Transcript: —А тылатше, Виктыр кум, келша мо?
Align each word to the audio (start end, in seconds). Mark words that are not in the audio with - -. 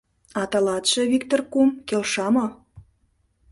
—А 0.41 0.43
тылатше, 0.51 1.01
Виктыр 1.11 1.41
кум, 1.51 1.69
келша 1.87 2.27
мо? 2.33 2.45